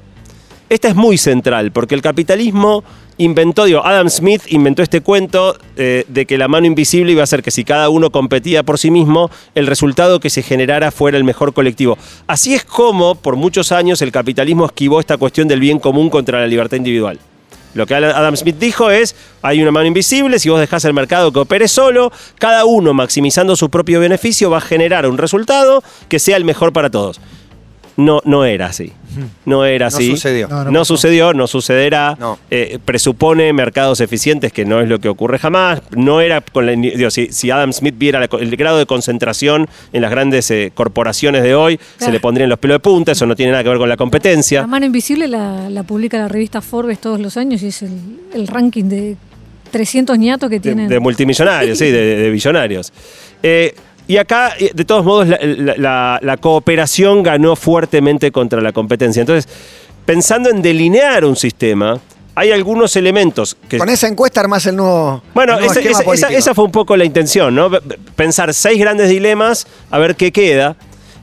[0.70, 2.84] Esta es muy central, porque el capitalismo
[3.18, 7.26] inventó, digo, Adam Smith inventó este cuento eh, de que la mano invisible iba a
[7.26, 11.18] hacer que si cada uno competía por sí mismo, el resultado que se generara fuera
[11.18, 11.98] el mejor colectivo.
[12.26, 16.40] Así es como, por muchos años, el capitalismo esquivó esta cuestión del bien común contra
[16.40, 17.20] la libertad individual.
[17.74, 21.32] Lo que Adam Smith dijo es, hay una mano invisible, si vos dejás el mercado
[21.32, 26.20] que opere solo, cada uno maximizando su propio beneficio va a generar un resultado que
[26.20, 27.22] sea el mejor para todos.
[27.98, 28.92] No, no era así.
[29.46, 30.10] No era No así.
[30.12, 30.48] sucedió.
[30.48, 32.16] No, No, no sucedió, no sucederá.
[32.20, 32.40] No.
[32.50, 35.82] Eh, presupone mercados eficientes, que no es lo que ocurre jamás.
[35.96, 39.68] No era con la, digo, si, si Adam Smith viera la el grado de concentración
[39.92, 43.12] en las grandes eh, corporaciones de hoy, se le pondrían los pelos de punta.
[43.12, 44.62] Eso no tiene nada que ver con la competencia.
[44.62, 47.92] La mano invisible la, la publica la revista Forbes todos los años y es el,
[48.34, 49.18] el ranking de
[49.72, 50.88] 300 ñatos que de, tienen.
[50.88, 52.92] de multimillonarios, sí, de, de billonarios.
[53.44, 53.74] Eh,
[54.12, 58.72] y acá, eh, de todos modos, la, la- la- la cooperación ganó fuertemente contra la
[58.72, 59.22] competencia.
[59.22, 59.52] Entonces,
[60.06, 62.00] pensando en delinear un sistema,
[62.36, 63.78] hay algunos elementos que...
[63.78, 66.32] Con esa encuesta armás el nuevo, Bueno, el nuevo esa, esa- esa- político.
[66.32, 67.70] esa fue un poco la intención, ¿no?
[68.16, 70.76] Pensar seis grandes dilemas, a ver qué queda.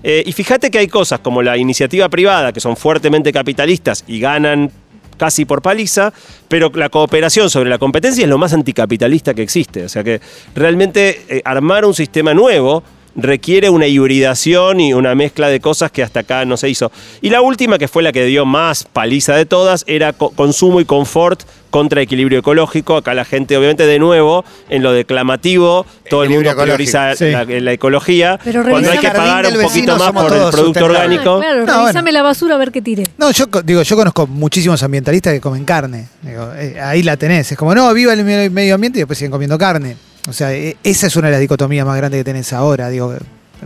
[0.03, 4.21] Eh, y fíjate que hay cosas como la iniciativa privada, que son fuertemente capitalistas y
[4.21, 4.71] ganan
[5.19, 6.13] casi por paliza,
[6.49, 9.85] pero la cooperación sobre la competencia es lo más anticapitalista que existe.
[9.85, 10.21] O sea que
[10.55, 12.83] realmente eh, armar un sistema nuevo
[13.21, 16.91] requiere una hibridación y una mezcla de cosas que hasta acá no se hizo.
[17.21, 20.81] Y la última, que fue la que dio más paliza de todas, era co- consumo
[20.81, 22.97] y confort contra equilibrio ecológico.
[22.97, 27.53] Acá la gente, obviamente, de nuevo, en lo declamativo, todo el mundo prioriza ecológico.
[27.55, 28.41] la, la ecología.
[28.43, 31.35] Pero cuando hay que pagar un poquito más por el producto orgánico.
[31.37, 32.13] Ah, claro, No, revísame bueno.
[32.13, 33.03] la basura a ver qué tiré.
[33.19, 36.07] No, yo digo, yo conozco muchísimos ambientalistas que comen carne.
[36.23, 37.51] Digo, eh, ahí la tenés.
[37.53, 39.97] Es como, no, viva el me- medio ambiente y después siguen comiendo carne.
[40.29, 43.15] O sea, eh, esa es una de las dicotomías más grandes que tenés ahora, digo,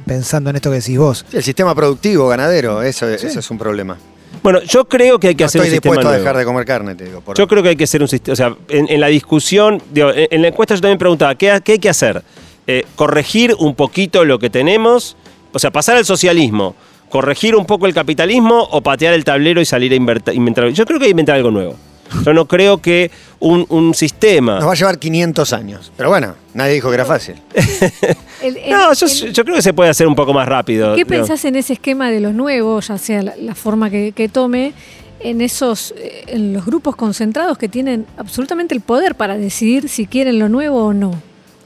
[0.07, 1.25] pensando en esto que decís vos.
[1.31, 3.97] Sí, el sistema productivo, ganadero, eso, eso es un problema.
[4.43, 6.45] Bueno, yo creo que hay que No hacer estoy un sistema dispuesto a dejar de
[6.45, 7.21] comer carne, te digo.
[7.21, 8.33] por- Yo creo que hay que hacer un sistema.
[8.33, 11.61] O sea, en, en la discusión, digo, en, en la encuesta yo también preguntaba, ¿qué,
[11.65, 12.23] qué hay que hacer?
[12.67, 15.17] Eh, ¿Corregir un poquito lo que tenemos?
[15.53, 16.75] O sea, pasar al socialismo,
[17.11, 19.97] corregir un poco el capitalismo o patear el tablero y salir a
[20.33, 20.69] inventar.
[20.71, 21.77] Yo creo que hay que inventar algo nuevo.
[22.25, 24.57] Yo no creo que un, un sistema.
[24.57, 25.93] Nos va a llevar 500 años.
[25.97, 27.37] Pero bueno, nadie dijo que era fácil.
[28.43, 30.95] El- el- no, yo, el- yo creo que se puede hacer un poco más rápido.
[30.97, 34.29] ¿Qué pensás en ese esquema de los nuevos, ya sea la, la forma que, que
[34.29, 34.73] tome,
[35.21, 40.07] en esos, eh, en los grupos concentrados que tienen absolutamente el poder para decidir si
[40.07, 41.13] quieren lo nuevo o no?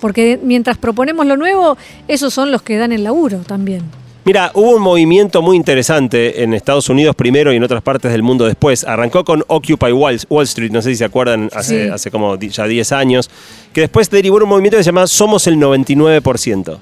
[0.01, 1.79] Porque mientras proponemos lo nuevo,
[2.09, 3.83] esos son los que dan el laburo también.
[4.27, 8.25] Mira, hubo un movimiento muy interesante en Estados Unidos primero y en otras partes del
[8.25, 8.83] mundo después.
[8.83, 11.91] Arrancó con Occupy Wall, Wall Street, no sé si se acuerdan, hace, Sí.
[11.91, 13.31] hace como ya 10 años,
[13.73, 16.73] que después derivó en un movimiento que se llama Somos el 99%.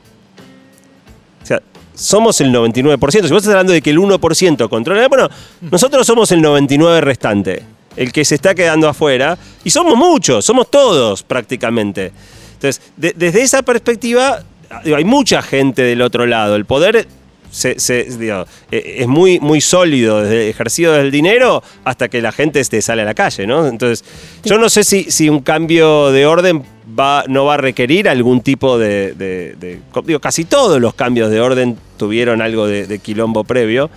[1.43, 1.61] O sea,
[1.95, 3.29] somos el 99%.
[3.29, 5.29] Si vos estás hablando de que el 1% controla, bueno,
[5.71, 7.63] nosotros somos el 99% restante,
[7.95, 12.11] el que se está quedando afuera, y somos muchos, somos todos prácticamente.
[12.55, 14.43] Entonces, de- desde esa perspectiva,
[14.83, 16.57] digo, hay mucha gente del otro lado.
[16.57, 17.07] El poder
[17.55, 22.33] se- se- digo, eh, es muy, muy sólido, desde ejercido del dinero hasta que la
[22.33, 23.67] gente este, sale a la calle, ¿no?
[23.69, 24.05] Entonces,
[24.45, 26.65] yo no sé si, si un cambio de orden
[26.99, 31.31] va, no va a requerir algún tipo de, de- de- digo, casi todos los cambios
[31.31, 33.89] de orden tuvieron algo de, de quilombo previo.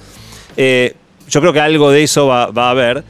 [0.56, 0.94] Eh,
[1.30, 3.04] yo creo que algo de eso va, va a haber.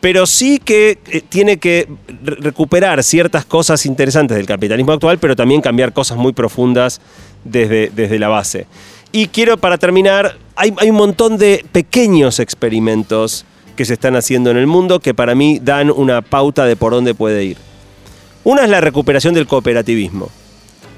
[0.00, 1.86] Pero sí que eh, tiene que
[2.24, 7.00] re- recuperar ciertas cosas interesantes del capitalismo actual, pero también cambiar cosas muy profundas
[7.44, 8.66] desde, desde la base.
[9.12, 13.44] Y quiero, para terminar, hay, hay un montón de pequeños experimentos
[13.76, 16.92] que se están haciendo en el mundo que para mí dan una pauta de por
[16.92, 17.56] dónde puede ir.
[18.44, 20.30] Una es la recuperación del cooperativismo.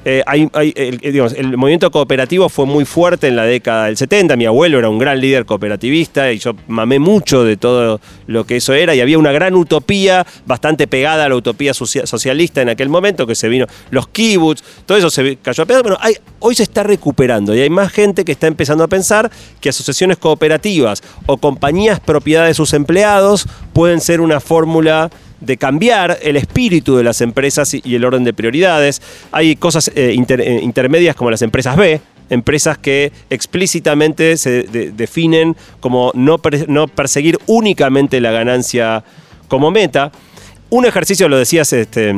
[0.05, 4.37] Eh, eh, el movimiento cooperativo fue muy fuerte en la década del 70.
[4.37, 8.57] Mi abuelo era un gran líder cooperativista y yo mamé mucho de todo lo que
[8.57, 8.95] eso era.
[8.95, 13.27] Y había una gran utopía, bastante pegada a la utopía socia- socialista en aquel momento,
[13.27, 15.83] que se vino los kibbutz, todo eso se cayó a pedazos.
[15.85, 19.31] Bueno, hay- hoy se está recuperando y hay más gente que está empezando a pensar
[19.61, 25.11] que asociaciones cooperativas o compañías propiedad de sus empleados pueden ser una fórmula
[25.45, 29.01] de cambiar el espíritu de las empresas y- el orden de prioridades.
[29.33, 35.57] Hay cosas eh, eh, intermedias como las empresas B, empresas que explícitamente se de- definen
[35.81, 39.05] como no, no perseguir únicamente la ganancia
[39.49, 40.11] como meta.
[40.71, 42.15] Un ejercicio, lo decías este,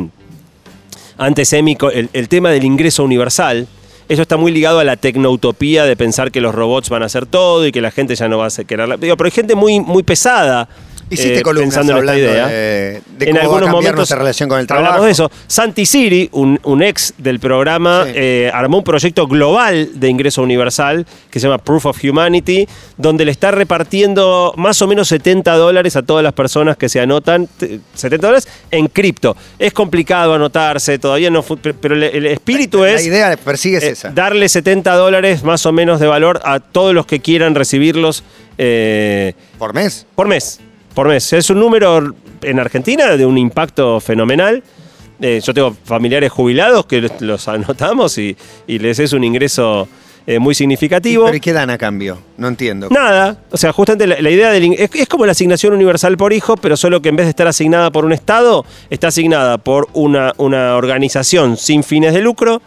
[1.18, 3.66] antes, Emi, el, el tema del ingreso universal.
[4.08, 7.26] Eso está muy ligado a la tecnoutopía de pensar que los robots van a hacer
[7.26, 8.96] todo y que la gente ya no va a querer.
[9.00, 10.68] Pero hay gente muy, muy pesada.
[11.08, 12.46] Hiciste eh, columnas pensando en esta idea.
[12.48, 14.86] de, de cómo va a nuestra relación con el trabajo.
[14.88, 15.30] Hablamos de eso.
[15.46, 18.12] Santi Siri, un, un ex del programa, Sí.
[18.14, 22.66] eh, armó un proyecto global de ingreso universal que se llama Proof of Humanity,
[22.96, 27.00] donde le está repartiendo más o menos 70 dólares a todas las personas que se
[27.00, 29.36] anotan, t- 70 dólares en cripto.
[29.58, 33.90] Es complicado anotarse, todavía no, pero el, el espíritu La es idea persigue es eh,
[33.90, 34.10] esa.
[34.10, 38.24] darle 70 dólares más o menos de valor a todos los que quieran recibirlos.
[38.58, 40.06] eh, ¿Por mes?
[40.14, 40.60] por mes.
[40.96, 41.30] Por mes.
[41.34, 44.62] Es un número en Argentina de un impacto fenomenal.
[45.20, 48.34] Eh, yo tengo familiares jubilados que los, anotamos y,
[48.66, 49.86] y les es un ingreso
[50.26, 51.26] eh, muy significativo.
[51.26, 52.16] ¿Pero y qué dan a cambio?
[52.38, 52.88] No entiendo.
[52.88, 56.32] Nada, o sea, justamente la, la idea del es, es como la asignación universal por
[56.32, 59.88] hijo, pero solo que en vez de estar asignada por un Estado, está asignada por
[59.92, 62.62] una, una organización sin fines de lucro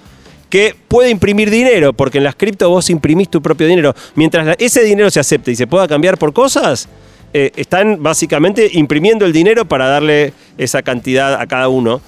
[0.51, 3.95] que puede imprimir dinero, porque en las cripto vos imprimís tu propio dinero.
[4.13, 6.87] Mientras ese dinero se acepte y se pueda cambiar por cosas,
[7.33, 12.01] eh, están básicamente imprimiendo el dinero para darle esa cantidad a cada uno.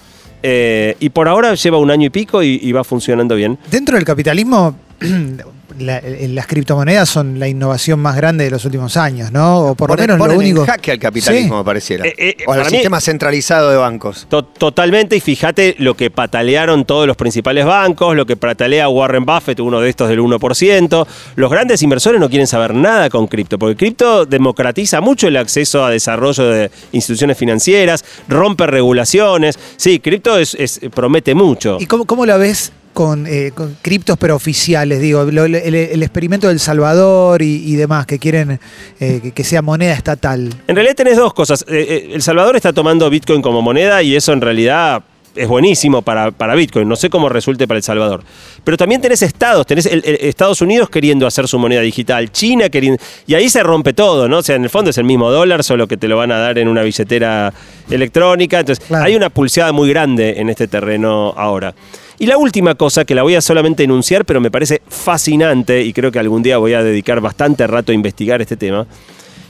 [0.44, 3.60] Eh, y por ahora lleva un año y pico y- y va funcionando bien.
[3.70, 4.76] Dentro del capitalismo,
[5.80, 9.60] la- las criptomonedas son la innovación más grande de los últimos años, ¿no?
[9.60, 10.62] O por lo Ponen- menos lo único.
[10.62, 11.58] en jaque al capitalismo, Sí.
[11.60, 12.06] me pareciera.
[12.08, 14.28] Eh, eh, o al para mí- sistema centralizado de bancos.
[14.30, 19.26] To- Totalmente, y fíjate lo que patalearon todos los principales bancos, lo que patalea Warren
[19.26, 21.08] Buffett, uno de estos del 1%.
[21.36, 25.84] Los grandes inversores no quieren saber nada con cripto, porque cripto democratiza mucho el acceso
[25.86, 29.58] a desarrollo de instituciones financieras, rompe regulaciones.
[29.78, 31.78] Sí, cripto es, es- promete mucho.
[31.80, 35.00] ¿Y cómo, cómo la ves con, eh, con criptos pero oficiales?
[35.00, 38.60] Digo, el, experimento del Salvador y, demás, que quieren
[39.00, 40.50] eh, que, sea moneda estatal.
[40.68, 41.66] En realidad tenés dos cosas.
[41.68, 45.04] Eh, El Salvador está tomando Bitcoin como moneda y eso en realidad
[45.36, 46.88] es buenísimo para, para Bitcoin.
[46.90, 48.24] No sé cómo resulte para El Salvador.
[48.64, 49.66] Pero también tenés estados.
[49.66, 53.02] Tenés el- el Estados Unidos queriendo hacer su moneda digital, China queriendo...
[53.28, 54.40] Y ahí se rompe todo, ¿no?
[54.40, 56.38] O sea, en el fondo es el mismo dólar, solo que te lo van a
[56.38, 57.54] dar en una billetera
[57.90, 58.60] electrónica.
[58.60, 59.06] Entonces, Claro.
[59.06, 61.74] hay una pulseada muy grande en este terreno ahora.
[62.20, 65.92] Y la última cosa, que la voy a solamente enunciar, pero me parece fascinante y
[65.92, 68.86] creo que algún día voy a dedicar bastante rato a investigar este tema,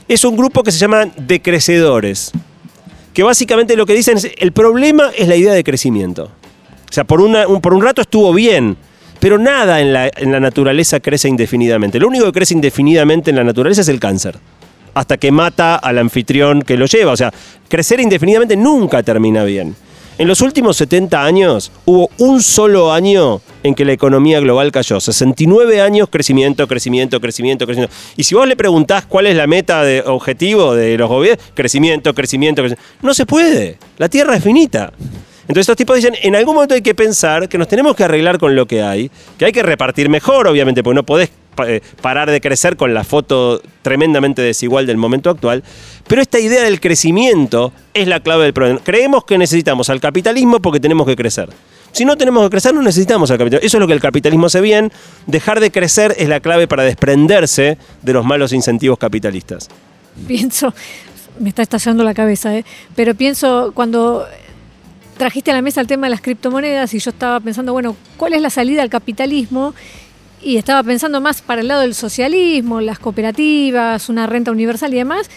[0.08, 2.32] es un grupo que se llama decrecedores,
[3.12, 6.24] que básicamente lo que dicen es, el problema es la idea de crecimiento.
[6.24, 8.76] O sea, por, una- un, por un rato estuvo bien,
[9.20, 11.98] pero nada en la, en la naturaleza crece indefinidamente.
[12.00, 14.36] Lo único que crece indefinidamente en la naturaleza es el cáncer.
[14.94, 17.12] Hasta que mata al anfitrión que lo lleva.
[17.12, 17.32] O sea,
[17.68, 19.74] crecer indefinidamente nunca termina bien.
[20.18, 25.00] En los últimos 70 años hubo un solo año en que la economía global cayó.
[25.00, 27.94] 69 años crecimiento, crecimiento, crecimiento, crecimiento.
[28.16, 32.14] Y si vos le preguntás cuál es la meta de objetivo de los gobiernos, crecimiento,
[32.14, 32.92] crecimiento, crecimiento.
[33.00, 33.78] No se puede.
[33.96, 34.92] La Tierra es finita.
[35.42, 38.38] Entonces estos tipos dicen, en algún momento hay que pensar que nos tenemos que arreglar
[38.38, 41.30] con lo que hay, que hay que repartir mejor, obviamente, porque no podés
[42.00, 45.62] parar de crecer con la foto tremendamente desigual del momento actual.
[46.06, 48.80] Pero esta idea del crecimiento es la clave del problema.
[48.82, 51.48] Creemos que necesitamos al capitalismo porque tenemos que crecer.
[51.92, 53.66] Si no tenemos que crecer, no necesitamos al capitalismo.
[53.66, 54.90] Eso es lo que el capitalismo hace bien.
[55.26, 59.68] Dejar de crecer es la clave para desprenderse de los malos incentivos capitalistas.
[60.26, 60.74] pienso,
[61.38, 62.64] me está estallando la cabeza, ¿eh?
[62.96, 64.26] pero pienso cuando
[65.18, 68.32] trajiste a la mesa el tema de las criptomonedas y yo estaba pensando, bueno, ¿cuál
[68.32, 69.74] es la salida al capitalismo?
[70.42, 74.96] Y estaba pensando más para el lado del socialismo, las cooperativas, una renta universal y
[74.96, 75.30] demás.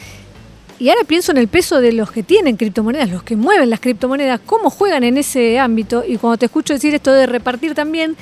[0.80, 3.80] Y ahora pienso en el peso de los que tienen criptomonedas, los que mueven las
[3.80, 6.04] criptomonedas, cómo juegan en ese ámbito.
[6.06, 8.18] Y cuando te escucho decir esto de repartir también,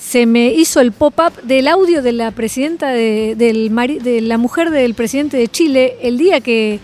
[0.00, 3.70] se me hizo el pop-up del audio de la presidenta de, del
[4.02, 6.80] de la mujer del presidente de Chile el día que,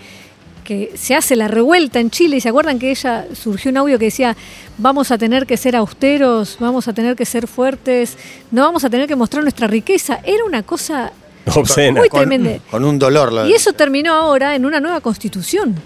[0.64, 3.98] que se hace la revuelta en Chile y se acuerdan que ella surgió un audio
[3.98, 4.36] que decía
[4.78, 8.16] vamos a tener que ser austeros, vamos a tener que ser fuertes,
[8.50, 10.18] no vamos a tener que mostrar nuestra riqueza.
[10.24, 11.12] Era una cosa
[11.54, 12.00] Obscena.
[12.00, 12.58] muy Con, tremenda.
[12.70, 13.32] con un dolor.
[13.32, 15.76] lo- Y eso terminó ahora en una nueva constitución.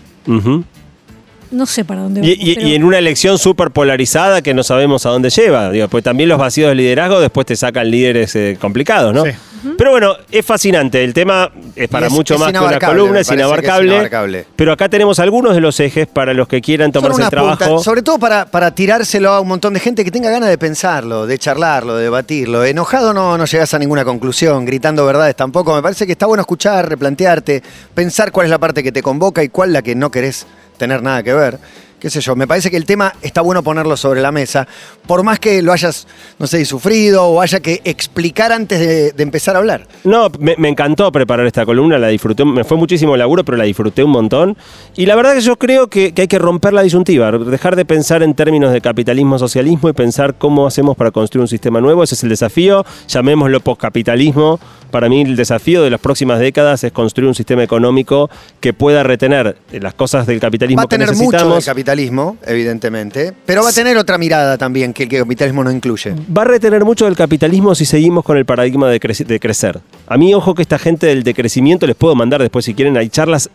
[1.50, 4.52] No sé para dónde Y, vamos, y- pero- y en una elección súper polarizada que
[4.52, 5.70] no sabemos a dónde lleva.
[5.70, 9.24] Digo, pues también los vacíos de liderazgo después te sacan líderes eh, complicados, ¿no?
[9.24, 9.30] Sí.
[9.76, 11.02] Pero bueno, es fascinante.
[11.02, 14.44] El tema es para es- mucho es más que una columna, es inabarcable.
[14.56, 17.64] Pero acá tenemos algunos de los ejes para los que quieran tomarse el trabajo.
[17.64, 20.58] punta, sobre todo para, para tirárselo a un montón de gente que tenga ganas de
[20.58, 22.64] pensarlo, de charlarlo, de debatirlo.
[22.64, 25.74] Enojado no, no llegas a ninguna conclusión, gritando verdades tampoco.
[25.74, 27.62] Me parece que está bueno escuchar, replantearte,
[27.94, 31.02] pensar cuál es la parte que te convoca y cuál la que no querés tener
[31.02, 31.58] nada que ver.
[32.00, 34.68] Qué sé yo, me parece que el tema está bueno ponerlo sobre la mesa,
[35.06, 36.06] por más que lo hayas,
[36.38, 39.86] no sé, sufrido o haya que explicar antes de, de empezar a hablar.
[40.04, 43.64] No, me, me encantó preparar esta columna, la disfruté, me fue muchísimo laburo, pero la
[43.64, 44.56] disfruté un montón.
[44.96, 47.84] Y la verdad que yo creo que, que hay que romper la disyuntiva, dejar de
[47.84, 52.02] pensar en términos de capitalismo-socialismo y pensar cómo hacemos para construir un sistema nuevo.
[52.02, 54.60] Ese es el desafío, llamémoslo postcapitalismo.
[54.90, 58.30] Para mí el desafío de las próximas décadas es construir un sistema económico
[58.60, 61.68] que pueda retener las cosas del capitalismo Va a tener que mucho del necesitamos.
[61.88, 66.14] Capitalismo, evidentemente, pero va a tener otra mirada también que el capitalismo no incluye.
[66.36, 69.80] Va a retener mucho del capitalismo si seguimos con el paradigma de, crecer.
[70.06, 72.98] A mí, ojo que esta gente del decrecimiento les puedo mandar después si quieren.
[72.98, 73.48] Hay charlas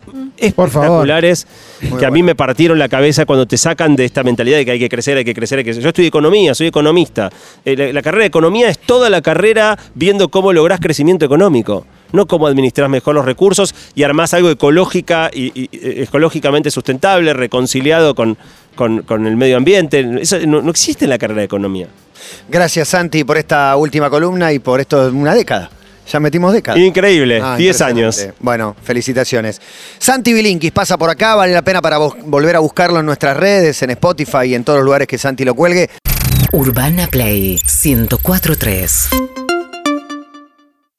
[0.56, 1.06] Por favor.
[1.06, 1.46] espectaculares
[1.96, 4.72] que a mí me partieron la cabeza cuando te sacan de esta mentalidad de que
[4.72, 5.84] hay que crecer, hay que crecer, hay que crecer.
[5.84, 7.30] Yo estudio economía, soy economista.
[7.64, 11.86] Eh, la, la carrera de economía es toda la carrera viendo cómo lográs crecimiento económico.
[12.14, 17.34] No cómo administrás mejor los recursos y armás algo ecológica y, y- y- ecológicamente sustentable,
[17.34, 18.38] reconciliado con,
[18.74, 20.06] con- con el medio ambiente.
[20.20, 21.88] Eso no, no existe en la carrera de economía.
[22.48, 25.70] Gracias, Santi, por esta última columna y por esto de una década.
[26.10, 26.78] Ya metimos década.
[26.78, 28.14] Increíble, Ah, 10 años.
[28.16, 28.38] impresionante.
[28.42, 29.60] Bueno, felicitaciones.
[29.98, 33.36] Santi Bilinkis pasa por acá, vale la pena para vos volver a buscarlo en nuestras
[33.36, 35.88] redes, en Spotify y en todos los lugares que Santi lo cuelgue.
[36.52, 39.08] Urbana Play 1043.